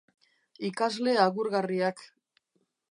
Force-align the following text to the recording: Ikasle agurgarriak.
Ikasle 0.69 1.13
agurgarriak. 1.27 2.05